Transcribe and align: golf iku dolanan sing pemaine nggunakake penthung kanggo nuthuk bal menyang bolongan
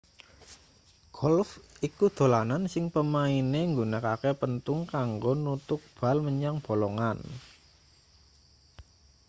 golf 1.17 1.49
iku 1.87 2.05
dolanan 2.17 2.63
sing 2.73 2.85
pemaine 2.95 3.61
nggunakake 3.71 4.31
penthung 4.41 4.81
kanggo 4.93 5.31
nuthuk 5.43 5.81
bal 5.97 6.17
menyang 6.27 6.55
bolongan 6.65 7.17